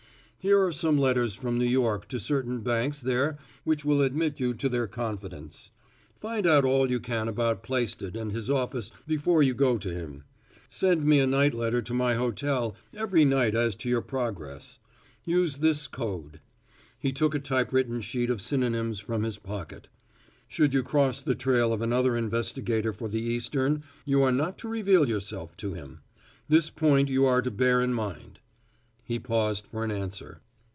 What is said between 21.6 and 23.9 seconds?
of another investigator for the Eastern,